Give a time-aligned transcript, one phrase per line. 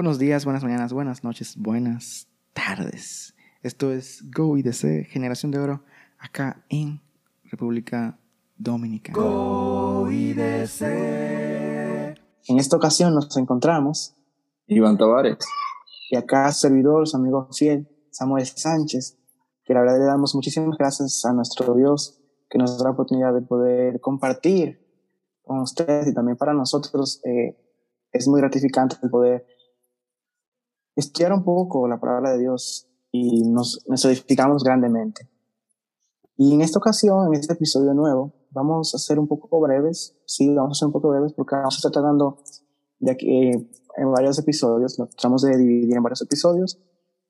[0.00, 3.34] Buenos días, buenas mañanas, buenas noches, buenas tardes.
[3.62, 5.84] Esto es Go IDC, Generación de Oro,
[6.18, 7.02] acá en
[7.44, 8.18] República
[8.56, 9.18] Dominicana.
[9.18, 10.80] Go IDC.
[12.48, 14.16] En esta ocasión nos encontramos
[14.68, 15.36] Iván Tavares
[16.08, 19.18] y acá servidor, su amigo fiel, Samuel Sánchez,
[19.66, 23.34] que la verdad le damos muchísimas gracias a nuestro Dios que nos da la oportunidad
[23.34, 24.80] de poder compartir
[25.42, 27.54] con ustedes y también para nosotros eh,
[28.12, 29.44] es muy gratificante el poder
[30.96, 35.28] estudiar un poco la palabra de Dios y nos, nos edificamos grandemente.
[36.36, 40.48] Y en esta ocasión, en este episodio nuevo, vamos a ser un poco breves, sí,
[40.54, 42.38] vamos a ser un poco breves porque vamos a estar tratando
[42.98, 46.78] de aquí, eh, en varios episodios, lo tratamos de dividir en varios episodios.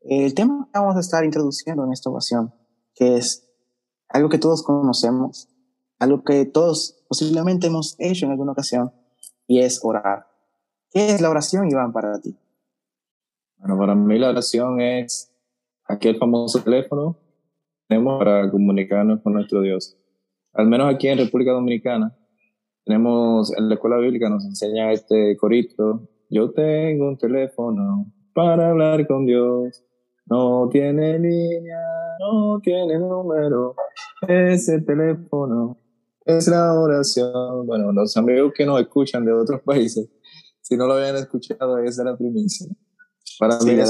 [0.00, 2.54] El tema que vamos a estar introduciendo en esta ocasión,
[2.94, 3.48] que es
[4.08, 5.48] algo que todos conocemos,
[5.98, 8.92] algo que todos posiblemente hemos hecho en alguna ocasión,
[9.46, 10.26] y es orar.
[10.90, 12.36] ¿Qué es la oración, Iván, para ti?
[13.60, 15.30] Bueno, para mí la oración es
[15.84, 19.98] aquel famoso teléfono que tenemos para comunicarnos con nuestro Dios.
[20.54, 22.16] Al menos aquí en República Dominicana,
[22.86, 26.08] tenemos en la escuela bíblica nos enseña este corito.
[26.30, 29.84] Yo tengo un teléfono para hablar con Dios.
[30.24, 31.80] No tiene línea,
[32.18, 33.74] no tiene número.
[34.26, 35.76] Ese teléfono
[36.24, 37.66] es la oración.
[37.66, 40.08] Bueno, los amigos que nos escuchan de otros países,
[40.62, 42.66] si no lo habían escuchado, esa es la primicia.
[43.40, 43.82] Para sí, mí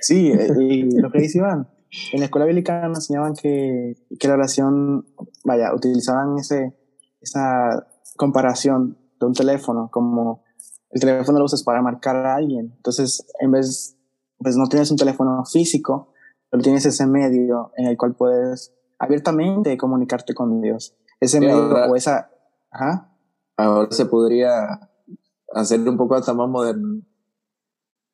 [0.00, 1.68] Sí, eh, y lo que dice Iván,
[2.12, 5.04] en la escuela bíblica nos enseñaban que, que la oración,
[5.44, 6.74] vaya, utilizaban ese,
[7.20, 10.42] esa comparación de un teléfono, como
[10.88, 12.72] el teléfono lo usas para marcar a alguien.
[12.76, 13.98] Entonces, en vez,
[14.38, 16.14] pues no tienes un teléfono físico,
[16.48, 20.96] pero tienes ese medio en el cual puedes abiertamente comunicarte con Dios.
[21.20, 22.30] Ese medio o esa...
[22.70, 23.12] Ajá.
[23.58, 24.88] Ahora se podría
[25.52, 27.02] hacer un poco hasta más moderno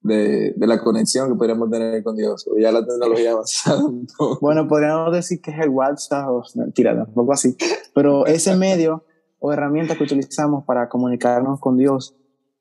[0.01, 2.47] de, de, la conexión que podríamos tener con Dios.
[2.59, 3.83] Ya la tecnología avanzada.
[4.41, 7.57] Bueno, podríamos decir que es el WhatsApp o mentira, un poco así.
[7.95, 9.05] Pero ese medio
[9.39, 12.17] o herramienta que utilizamos para comunicarnos con Dios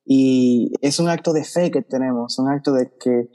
[0.06, 3.30] y es un acto de fe que tenemos, un acto de que,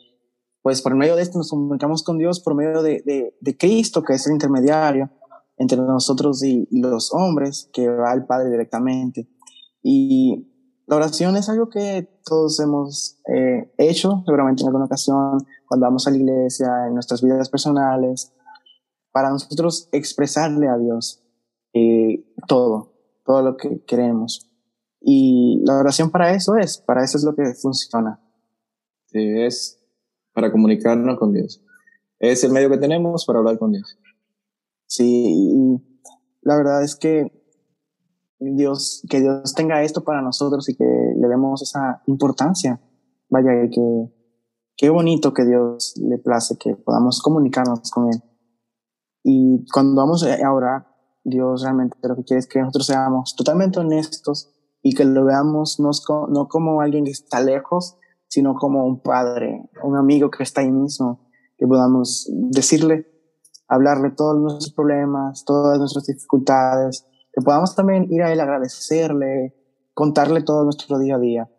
[0.62, 4.02] pues por medio de esto nos comunicamos con Dios por medio de, de, de Cristo,
[4.02, 5.10] que es el intermediario
[5.56, 9.28] entre nosotros y los hombres, que va al Padre directamente.
[9.82, 10.49] Y
[10.90, 16.04] la oración es algo que todos hemos eh, hecho, seguramente en alguna ocasión, cuando vamos
[16.08, 18.32] a la iglesia, en nuestras vidas personales,
[19.12, 21.22] para nosotros expresarle a Dios
[21.74, 22.92] eh, todo,
[23.24, 24.50] todo lo que queremos.
[25.00, 28.20] Y la oración para eso es, para eso es lo que funciona.
[29.06, 29.80] Sí, es
[30.32, 31.62] para comunicarnos con Dios.
[32.18, 33.96] Es el medio que tenemos para hablar con Dios.
[34.86, 36.04] Sí, y
[36.42, 37.39] la verdad es que
[38.40, 42.80] Dios, que Dios tenga esto para nosotros y que le demos esa importancia.
[43.28, 44.12] Vaya, que
[44.76, 48.22] qué bonito que Dios le place que podamos comunicarnos con Él.
[49.22, 50.86] Y cuando vamos a orar,
[51.22, 54.50] Dios realmente lo que quiere es que nosotros seamos totalmente honestos
[54.82, 55.90] y que lo veamos no,
[56.28, 57.98] no como alguien que está lejos,
[58.28, 63.06] sino como un padre, un amigo que está ahí mismo, que podamos decirle,
[63.68, 69.54] hablarle todos nuestros problemas, todas nuestras dificultades, que podamos también ir a Él, agradecerle,
[69.94, 71.50] contarle todo nuestro día a día.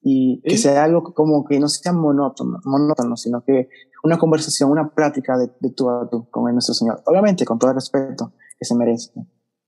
[0.00, 3.68] Y que sea algo como que no sea monótono, monótono sino que
[4.04, 7.02] una conversación, una práctica de, de tú a tú con nuestro Señor.
[7.06, 9.12] Obviamente, con todo el respeto que se merece.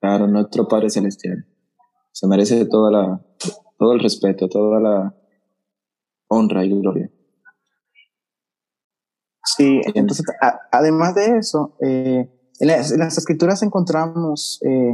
[0.01, 1.47] Claro, nuestro Padre Celestial.
[2.12, 3.27] Se merece toda la,
[3.78, 5.15] todo el respeto, toda la
[6.28, 7.11] honra y gloria.
[9.45, 10.25] Sí, entonces,
[10.71, 12.31] además de eso, eh,
[12.61, 14.93] en, las, escrituras encontramos eh,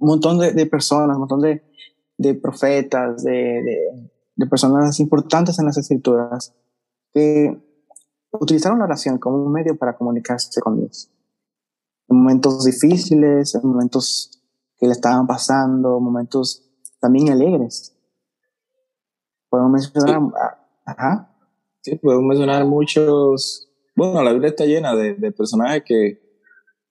[0.00, 1.62] un montón de, personas, un montón de,
[2.16, 6.54] de profetas, de, de, personas importantes en las escrituras
[7.12, 7.56] que
[8.32, 11.10] utilizaron la oración como un medio para comunicarse con Dios.
[12.08, 14.42] En momentos difíciles, en momentos
[14.78, 16.68] que le estaban pasando, momentos
[17.00, 17.96] también alegres.
[19.48, 20.20] Podemos mencionar,
[20.86, 21.28] ajá.
[21.82, 26.22] Sí, podemos mencionar muchos, bueno, la Biblia está llena de, de personajes que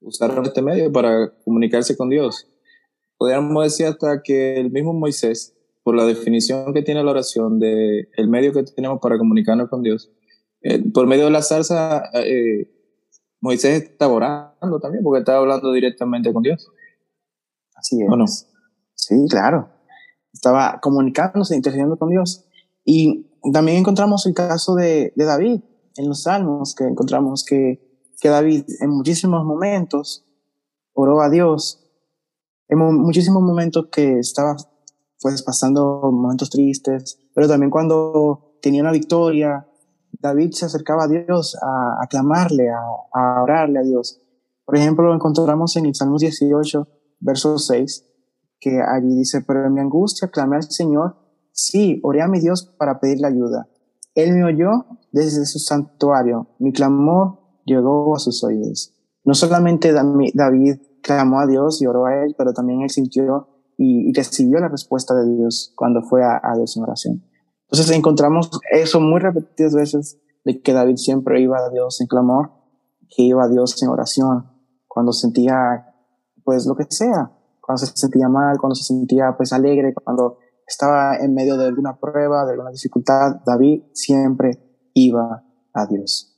[0.01, 2.50] usaron este medio para comunicarse con Dios
[3.21, 8.09] podríamos decir hasta que el mismo Moisés, por la definición que tiene la oración de
[8.18, 10.12] el medio que tenemos para comunicarnos con Dios,
[10.63, 12.68] eh, por medio de la salsa, eh,
[13.39, 16.68] Moisés estaba orando también, porque estaba hablando directamente con Dios.
[17.75, 18.09] Así es.
[18.09, 18.25] ¿O no?
[18.95, 19.69] Sí, claro.
[20.33, 22.47] Estaba comunicándose, intercediendo con Dios.
[22.83, 25.62] Y también encontramos el caso de, de David
[25.95, 30.25] en los Salmos, que encontramos que, que David en muchísimos momentos
[30.94, 31.80] oró a Dios
[32.71, 34.56] en muchísimos momentos que estaba
[35.21, 39.68] pues pasando momentos tristes, pero también cuando tenía una victoria,
[40.13, 42.79] David se acercaba a Dios a, clamarle, a,
[43.13, 44.21] a, orarle a Dios.
[44.65, 46.88] Por ejemplo, lo encontramos en el Salmo 18,
[47.19, 48.06] verso 6,
[48.59, 51.17] que allí dice, pero en mi angustia clamé al Señor,
[51.51, 53.67] sí, oré a mi Dios para pedirle ayuda.
[54.15, 58.94] Él me oyó desde su santuario, mi clamor llegó a sus oídos.
[59.24, 64.13] No solamente David clamó a Dios y oró a él, pero también él sintió y,
[64.13, 67.24] recibió la respuesta de Dios cuando fue a, a Dios en oración.
[67.69, 72.51] Entonces encontramos eso muy repetidas veces de que David siempre iba a Dios en clamor,
[73.09, 74.51] que iba a Dios en oración,
[74.88, 75.88] cuando sentía
[76.44, 77.31] pues lo que sea,
[77.62, 80.38] cuando se sentía mal, cuando se sentía pues alegre, cuando
[80.68, 85.44] estaba en medio de alguna prueba, de alguna dificultad, David siempre iba
[85.74, 86.30] a Dios.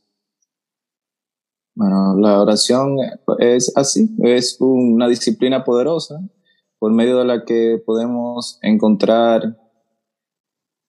[1.75, 2.97] Bueno, la oración
[3.39, 6.19] es así, es una disciplina poderosa
[6.77, 9.57] por medio de la que podemos encontrar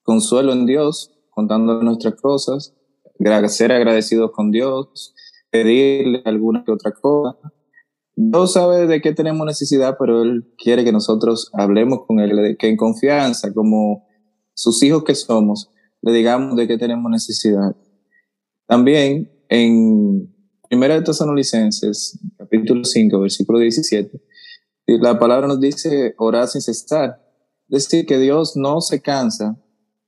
[0.03, 2.75] consuelo en Dios, contando nuestras cosas,
[3.49, 5.15] ser agradecidos con Dios,
[5.51, 7.39] pedirle alguna que otra cosa.
[8.15, 12.69] Dios sabe de qué tenemos necesidad, pero Él quiere que nosotros hablemos con Él, que
[12.69, 14.07] en confianza, como
[14.53, 15.71] sus hijos que somos,
[16.03, 17.75] le digamos de qué tenemos necesidad.
[18.67, 20.34] También en
[20.69, 24.21] Primera de Tesalonicenses, capítulo 5, versículo 17,
[24.87, 27.21] la palabra nos dice orar sin cesar.
[27.69, 29.57] Es decir, que Dios no se cansa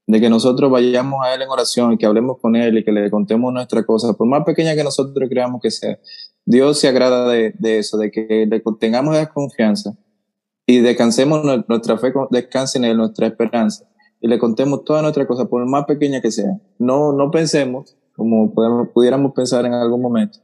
[0.07, 2.93] de que nosotros vayamos a Él en oración y que hablemos con Él y que
[2.93, 5.99] le contemos nuestra cosa, por más pequeña que nosotros creamos que sea.
[6.45, 9.97] Dios se agrada de, eso, de que le tengamos esa confianza
[10.65, 13.87] y descansemos nuestra fe, descanse en Él, nuestra esperanza
[14.21, 16.59] y le contemos toda nuestra cosa, por más pequeña que sea.
[16.79, 18.53] No, no pensemos, como
[18.93, 20.39] pudiéramos pensar en algún momento,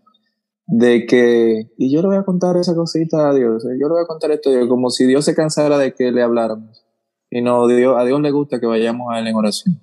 [0.67, 4.03] de que, y yo le voy a contar esa cosita a Dios, yo le voy
[4.03, 6.85] a contar esto, como si Dios se cansara de que le habláramos.
[7.31, 9.81] Y no, Dios, a Dios le gusta que vayamos a Él en oración.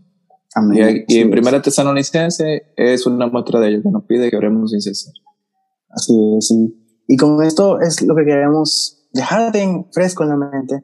[0.56, 1.06] Amén.
[1.08, 4.82] Y, en Primera Tesalonicense es una muestra de ello, que nos pide que oremos sin
[4.82, 5.14] cesar.
[5.90, 6.76] Así es, sí.
[7.08, 10.84] Y con esto es lo que queremos dejar en fresco en la mente.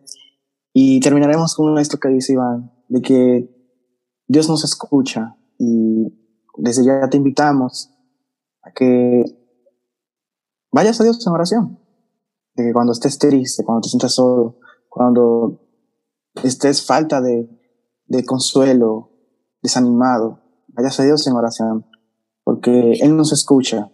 [0.73, 3.49] Y terminaremos con esto que dice Iván, de que
[4.27, 6.13] Dios nos escucha y
[6.57, 7.91] desde ya te invitamos
[8.63, 9.23] a que
[10.75, 11.79] vayas a Dios en oración.
[12.53, 15.61] De que cuando estés triste, cuando te sientas solo, cuando
[16.43, 17.49] estés falta de,
[18.07, 19.09] de consuelo,
[19.61, 21.85] desanimado, vayas a Dios en oración,
[22.43, 23.89] porque Él nos escucha.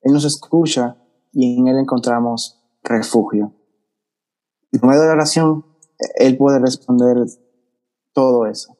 [0.00, 0.96] Él nos escucha
[1.32, 3.54] y en Él encontramos refugio.
[4.72, 5.64] Y por medio de la oración,
[6.16, 7.16] Él puede responder
[8.12, 8.76] todo eso.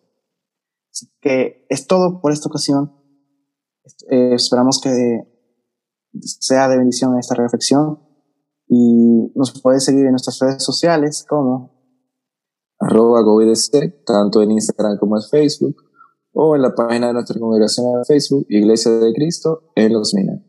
[0.91, 2.97] Así que es todo por esta ocasión.
[4.11, 5.38] Eh, esperamos que
[6.23, 8.01] sea de bendición esta reflexión
[8.67, 11.79] y nos puede seguir en nuestras redes sociales como
[12.79, 13.21] arroba
[14.07, 15.77] tanto en Instagram como en Facebook,
[16.33, 20.41] o en la página de nuestra congregación de Facebook, Iglesia de Cristo, en Los Minas.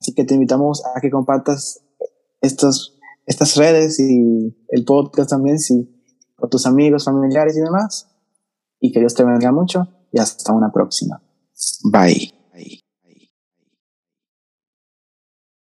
[0.00, 1.84] Así que te invitamos a que compartas
[2.40, 6.02] estos, estas redes y el podcast también si,
[6.36, 8.06] con tus amigos, familiares y demás.
[8.80, 11.22] Y que Dios te bendiga mucho y hasta una próxima.
[11.84, 12.39] Bye.